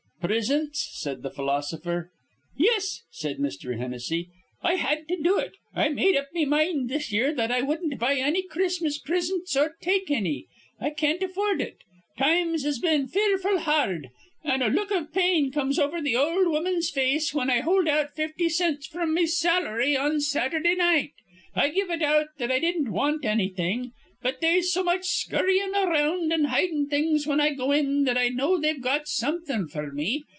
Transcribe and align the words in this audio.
"Prisints?" 0.21 0.87
said 1.01 1.23
the 1.23 1.31
philosopher. 1.31 2.11
"Yis," 2.55 3.01
said 3.09 3.37
Mr. 3.39 3.75
Hennessy. 3.79 4.29
"I 4.61 4.75
had 4.75 5.07
to 5.07 5.19
do 5.19 5.39
it. 5.39 5.53
I 5.73 5.89
med 5.89 6.15
up 6.15 6.27
me 6.31 6.45
mind 6.45 6.89
this 6.91 7.11
year 7.11 7.33
that 7.33 7.49
I 7.51 7.63
wudden't 7.63 7.97
buy 7.97 8.13
anny 8.13 8.43
Chris'mas 8.47 8.99
prisints 8.99 9.57
or 9.57 9.73
take 9.81 10.11
anny. 10.11 10.45
I 10.79 10.91
can't 10.91 11.23
afford 11.23 11.59
it. 11.59 11.77
Times 12.19 12.63
has 12.65 12.77
been 12.77 13.07
fearful 13.07 13.61
ha 13.61 13.85
ard, 13.87 14.09
an' 14.43 14.61
a 14.61 14.67
look 14.67 14.91
iv 14.91 15.11
pain 15.11 15.51
comes 15.51 15.79
over 15.79 15.99
th' 15.99 16.13
ol' 16.15 16.51
woman's 16.51 16.91
face 16.91 17.31
whin 17.33 17.49
I 17.49 17.61
hold 17.61 17.87
out 17.87 18.13
fifty 18.15 18.47
cints 18.47 18.85
fr'm 18.85 19.15
me 19.15 19.25
salary 19.25 19.97
on 19.97 20.21
Saturdah 20.21 20.75
night. 20.75 21.13
I 21.55 21.69
give 21.69 21.89
it 21.89 22.03
out 22.03 22.27
that 22.37 22.51
I 22.51 22.59
didn't 22.59 22.91
want 22.93 23.25
annything, 23.25 23.91
but 24.23 24.39
they'se 24.39 24.71
so 24.71 24.83
much 24.83 25.03
scurryin' 25.03 25.73
ar 25.73 25.89
round 25.89 26.31
an' 26.31 26.45
hidin' 26.45 26.87
things 26.87 27.25
whin 27.25 27.41
I 27.41 27.55
go 27.55 27.71
in 27.71 28.03
that 28.03 28.19
I 28.19 28.29
know 28.29 28.61
they've 28.61 28.79
got 28.81 29.07
something 29.07 29.65
f'r 29.65 29.91
me. 29.91 30.25